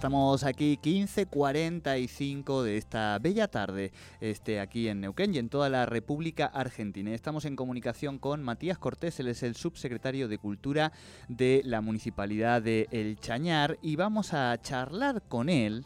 [0.00, 3.92] Estamos aquí 15.45 de esta bella tarde
[4.22, 7.10] este, aquí en Neuquén y en toda la República Argentina.
[7.12, 10.90] Estamos en comunicación con Matías Cortés, él es el subsecretario de Cultura
[11.28, 15.84] de la Municipalidad de El Chañar y vamos a charlar con él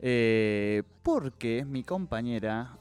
[0.00, 2.78] eh, porque mi compañera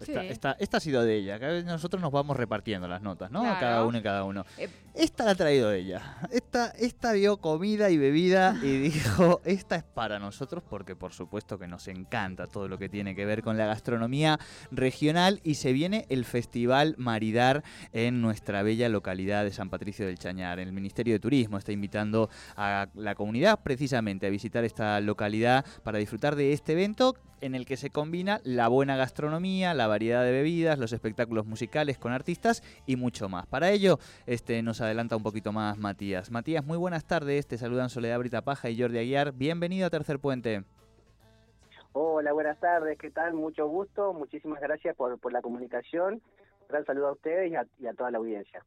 [0.00, 0.26] esta, Sí.
[0.28, 1.38] esta- esta ha sido de ella.
[1.62, 3.40] Nosotros nos vamos repartiendo las notas, ¿no?
[3.40, 3.60] Claro.
[3.60, 4.44] Cada uno y cada uno.
[4.58, 6.16] Eh, Esta la ha traído ella.
[6.30, 11.58] Esta, esta vio comida y bebida y dijo, esta es para nosotros porque por supuesto
[11.58, 15.74] que nos encanta todo lo que tiene que ver con la gastronomía regional y se
[15.74, 20.60] viene el Festival Maridar en nuestra bella localidad de San Patricio del Chañar.
[20.60, 25.98] El Ministerio de Turismo está invitando a la comunidad precisamente a visitar esta localidad para
[25.98, 30.32] disfrutar de este evento en el que se combina la buena gastronomía, la variedad de
[30.32, 33.46] bebidas, los espectáculos musicales con artistas y mucho más.
[33.46, 36.30] Para ello, este nos adelanta un poquito más Matías.
[36.30, 37.46] Matías, muy buenas tardes.
[37.46, 39.32] Te saludan Soledad Brita Paja y Jordi Aguiar.
[39.32, 40.64] Bienvenido a Tercer Puente.
[41.92, 43.32] Hola, buenas tardes, ¿qué tal?
[43.34, 46.14] Mucho gusto, muchísimas gracias por, por la comunicación.
[46.14, 48.64] Un gran saludo a ustedes y a, y a toda la audiencia.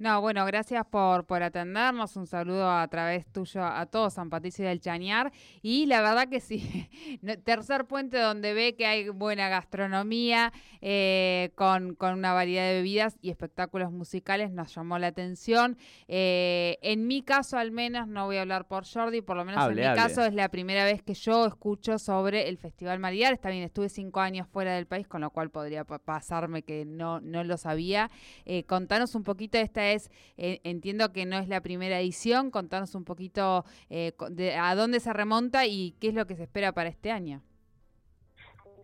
[0.00, 2.14] No, bueno, gracias por, por atendernos.
[2.16, 5.32] Un saludo a través tuyo a todos, San Patricio del Chañar.
[5.60, 6.88] Y la verdad que sí,
[7.44, 13.18] tercer puente donde ve que hay buena gastronomía, eh, con, con una variedad de bebidas
[13.22, 15.76] y espectáculos musicales, nos llamó la atención.
[16.06, 19.60] Eh, en mi caso, al menos, no voy a hablar por Jordi, por lo menos
[19.60, 20.00] Hable, en mi hable.
[20.14, 23.32] caso es la primera vez que yo escucho sobre el Festival Maridar.
[23.32, 26.84] Está bien, estuve cinco años fuera del país, con lo cual podría pa- pasarme que
[26.84, 28.12] no, no lo sabía.
[28.44, 32.94] Eh, contanos un poquito, esta es, eh, entiendo que no es la primera edición, contanos
[32.94, 36.72] un poquito eh, de a dónde se remonta y qué es lo que se espera
[36.72, 37.42] para este año.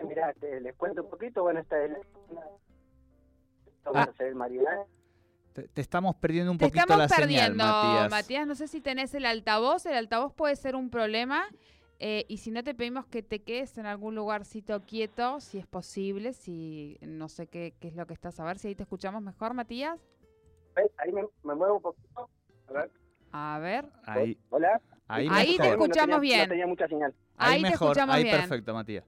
[0.07, 1.91] Mira, les cuento un poquito, bueno, esta es
[2.31, 2.43] la...
[3.95, 4.09] Ah.
[4.19, 4.35] El.
[5.53, 8.47] Te, te estamos perdiendo un Te poquito estamos la perdiendo, señal, Matías.
[8.47, 11.45] No sé si tenés el altavoz, el altavoz puede ser un problema.
[12.01, 15.67] eh, y si no, te pedimos que te quedes en algún lugarcito quieto, si es
[15.67, 18.83] posible, si no sé qué, qué es lo que estás a ver, si ahí te
[18.83, 20.01] escuchamos mejor, Matías.
[21.05, 22.29] Ahí me, me muevo un poquito.
[22.69, 22.91] A ver.
[23.33, 24.81] A ver, Ahí, Hola.
[25.09, 25.63] ahí, Ahí te.
[25.65, 26.41] No escuchamos tenía- bien.
[26.41, 27.15] No tenía mucha señal.
[27.37, 27.89] Ahí, ahí te mejor.
[27.89, 28.37] escuchamos ahí bien.
[28.39, 29.05] perfecto, Matías.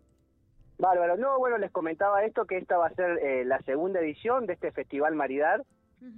[0.78, 1.16] Bárbaro.
[1.16, 4.54] No, bueno, les comentaba esto, que esta va a ser eh, la segunda edición de
[4.54, 5.62] este Festival Maridar.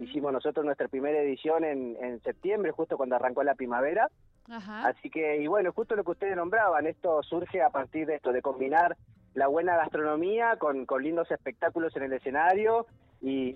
[0.01, 4.11] Hicimos nosotros nuestra primera edición en, en septiembre, justo cuando arrancó la primavera.
[4.51, 4.89] Ajá.
[4.89, 8.33] Así que, y bueno, justo lo que ustedes nombraban, esto surge a partir de esto,
[8.33, 8.97] de combinar
[9.35, 12.87] la buena gastronomía con, con lindos espectáculos en el escenario
[13.21, 13.55] y,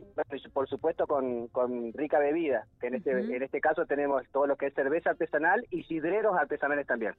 [0.52, 4.56] por supuesto, con, con rica bebida, que en este, en este caso tenemos todo lo
[4.56, 7.14] que es cerveza artesanal y sidreros artesanales también.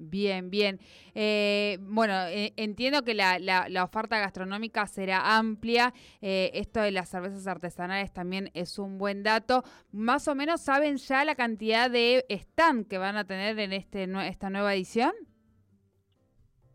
[0.00, 0.78] Bien, bien.
[1.14, 5.92] Eh, bueno, eh, entiendo que la, la- la oferta gastronómica será amplia.
[6.20, 9.64] Eh, esto de las cervezas artesanales también es un buen dato.
[9.90, 14.08] Más o menos saben ya la cantidad de stand que van a tener en este
[14.28, 15.10] esta nueva edición.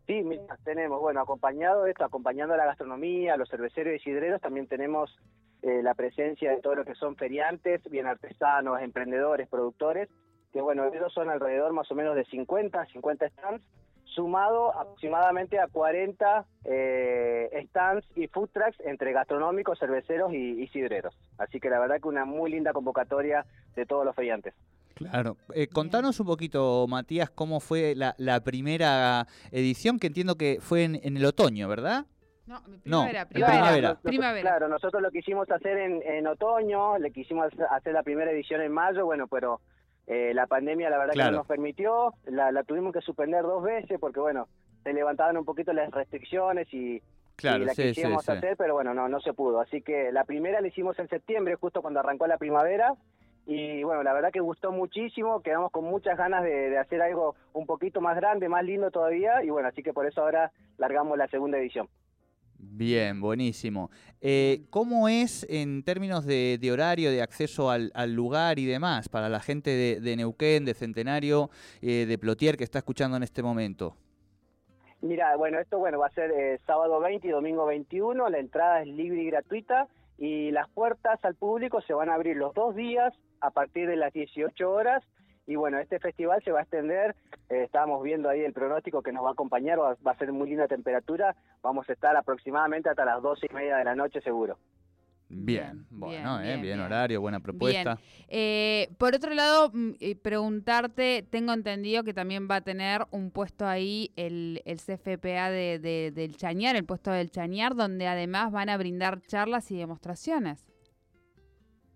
[0.06, 4.40] Sí, mira, tenemos, bueno, acompañado esto, acompañando a la gastronomía, a los cerveceros y sidreros,
[4.40, 5.16] también tenemos
[5.62, 10.10] eh, la presencia de todo lo que son feriantes, bien artesanos, emprendedores, productores,
[10.52, 13.64] que bueno, ellos son alrededor más o menos de 50, 50 stands,
[14.04, 21.16] sumado aproximadamente a 40 eh, stands y food trucks entre gastronómicos, cerveceros y, y sidreros.
[21.38, 24.54] Así que la verdad que una muy linda convocatoria de todos los feriantes.
[24.94, 25.36] Claro.
[25.54, 30.84] Eh, contanos un poquito, Matías, cómo fue la, la primera edición, que entiendo que fue
[30.84, 32.06] en, en el otoño, ¿verdad?
[32.46, 33.28] No, primavera, primavera, primavera.
[33.28, 33.88] primavera.
[33.88, 34.42] Nosotros- Primavera.
[34.50, 38.70] Claro, nosotros lo quisimos hacer en, en otoño, le quisimos hacer la primera edición en
[38.72, 39.60] mayo, bueno, pero
[40.06, 43.62] eh, la pandemia la verdad que no nos permitió, la, la tuvimos que suspender dos
[43.62, 44.46] veces porque bueno,
[44.82, 47.00] se levantaban un poquito las restricciones y,
[47.36, 48.30] Claro, y la sí, quisimos sí.
[48.32, 49.60] hacer, pero bueno, no, no se pudo.
[49.60, 52.92] Así que la primera la hicimos en septiembre, justo cuando arrancó la primavera.
[53.46, 57.34] Y bueno, la verdad que gustó muchísimo, quedamos con muchas ganas de, de hacer algo
[57.52, 59.42] un poquito más grande, más lindo todavía.
[59.44, 61.88] Y bueno, así que por eso ahora largamos la segunda edición.
[62.58, 63.90] Bien, buenísimo.
[64.20, 69.08] Eh, ¿Cómo es en términos de, de horario, de acceso al, al lugar y demás
[69.08, 71.50] para la gente de, de Neuquén, de Centenario,
[71.82, 73.96] eh, de Plotier que está escuchando en este momento?
[75.02, 78.80] Mira, bueno, esto bueno va a ser eh, sábado 20 y domingo 21, la entrada
[78.80, 79.86] es libre y gratuita
[80.16, 83.12] y las puertas al público se van a abrir los dos días
[83.44, 85.02] a partir de las 18 horas
[85.46, 87.14] y bueno, este festival se va a extender,
[87.50, 90.48] eh, estábamos viendo ahí el pronóstico que nos va a acompañar, va, a ser muy
[90.48, 94.58] linda temperatura, vamos a estar aproximadamente hasta las 12 y media de la noche seguro.
[95.28, 97.98] Bien, bueno, bien, bien, horario, buena propuesta.
[98.28, 103.30] Eh, por otro lado, mm, eh, preguntarte, tengo entendido que también va a tener un
[103.30, 108.68] puesto ahí el, el CFPA de, del Chañar, el puesto del Chañar, donde además van
[108.68, 110.64] a brindar charlas y demostraciones.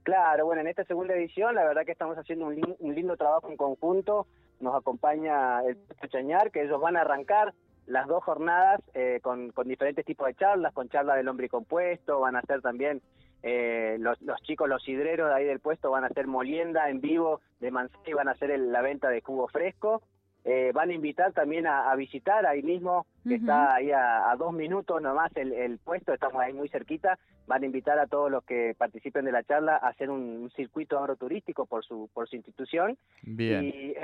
[0.09, 3.59] Claro, bueno, en esta segunda edición la verdad que estamos haciendo un, lindo trabajo en
[3.59, 4.27] conjunto,
[4.59, 5.77] nos acompaña el
[6.09, 7.53] Chañar, que ellos van a arrancar
[7.85, 12.37] las dos jornadas eh, con, diferentes tipos de charlas, con charlas del hombre compuesto, van
[12.37, 13.03] a hacer también
[13.43, 17.43] eh, los, chicos, los hidreros de ahí del puesto van a hacer molienda en vivo
[17.61, 20.01] de manzana y van a hacer la venta de cubo fresco.
[20.51, 25.03] Eh, van a invitar también a, visitar ahí mismo, que está ahí a, dos minutos
[25.03, 27.19] nomás el, el, puesto, estamos ahí muy cerquita.
[27.47, 30.99] Van a invitar a todos los que participen de la charla a hacer un, circuito
[30.99, 32.97] agroturístico por su, por su institución.
[33.25, 33.65] Bien.
[33.65, 33.95] Y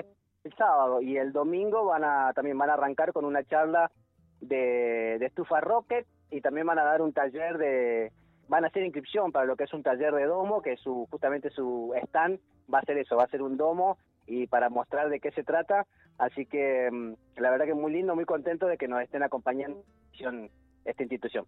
[0.44, 3.91] el sábado y el domingo van a, también van a arrancar con una charla
[4.43, 8.12] de, de estufa rocket y también van a dar un taller de,
[8.49, 11.49] van a hacer inscripción para lo que es un taller de domo, que su justamente
[11.49, 12.38] su stand
[12.73, 13.96] va a ser eso, va a ser un domo
[14.26, 15.87] y para mostrar de qué se trata.
[16.19, 19.82] Así que mm, la verdad que muy lindo, muy contento de que nos estén acompañando
[20.85, 21.47] esta institución.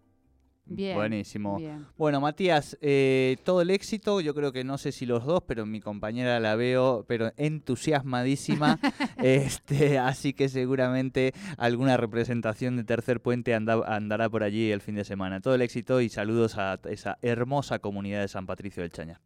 [0.68, 1.58] Buenísimo.
[1.96, 5.64] Bueno, Matías, eh, todo el éxito, yo creo que no sé si los dos, pero
[5.64, 8.78] mi compañera la veo, pero entusiasmadísima.
[9.22, 15.04] este, así que seguramente alguna representación de Tercer Puente andará por allí el fin de
[15.04, 15.40] semana.
[15.40, 19.20] Todo el éxito y saludos a esa hermosa comunidad de San Patricio del Chañar.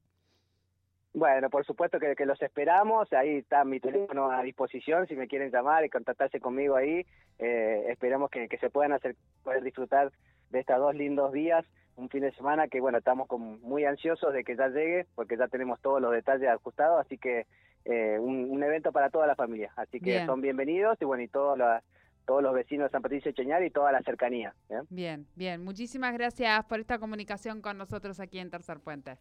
[1.12, 3.12] Bueno, por supuesto que, los esperamos.
[3.12, 7.04] Ahí está mi teléfono a disposición si me quieren llamar y contactarse conmigo ahí.
[7.38, 10.12] Eh, esperamos que, que se puedan hacer, poder disfrutar
[10.50, 11.64] de estos dos lindos días,
[11.96, 15.48] un fin de semana que bueno, estamos muy ansiosos de que ya llegue, porque ya
[15.48, 17.46] tenemos todos los detalles ajustados, así que
[17.84, 19.72] eh, un, evento para toda la familia.
[19.76, 21.82] Así que son bienvenidos y bueno, y todos los
[22.26, 24.54] todos los vecinos de San Patricio de Cheñar y toda la cercanía.
[24.88, 25.64] Bien, bien.
[25.64, 29.16] Muchísimas gracias por esta comunicación con nosotros aquí en Tercer Puente.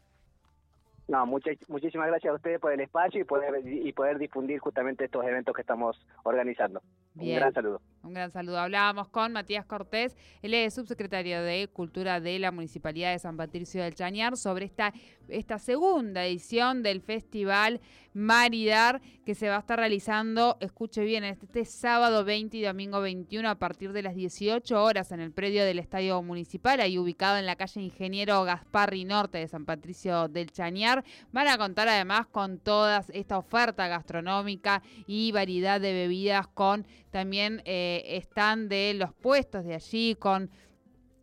[1.09, 5.25] No, muchísimas gracias a ustedes por el espacio y poder, y poder difundir justamente estos
[5.25, 6.83] eventos que estamos organizando.
[7.15, 7.81] Un gran saludo.
[8.01, 8.59] Un gran saludo.
[8.59, 13.93] Hablábamos con Matías Cortés, es subsecretario de Cultura de la Municipalidad de San Patricio del
[13.93, 17.81] Chañar, sobre esta, segunda edición del Festival
[18.13, 23.01] Maridar que se va a estar realizando, escuche bien, este, este sábado 20 y domingo
[23.01, 27.37] 21 a partir de las 18 horas en el predio del Estadio Municipal, ahí ubicado
[27.37, 31.03] en la calle Ingeniero Gasparri Norte de San Patricio del Chañar.
[31.31, 37.61] Van a contar además con toda esta oferta gastronómica y variedad de bebidas con también
[38.05, 40.49] están de los puestos de allí con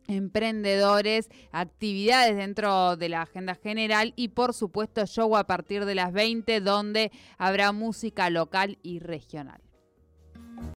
[0.09, 6.13] emprendedores, actividades dentro de la agenda general y por supuesto show a partir de las
[6.13, 9.66] 20 donde habrá música local y regional.